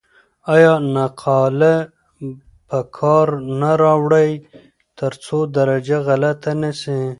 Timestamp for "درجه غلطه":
5.57-6.51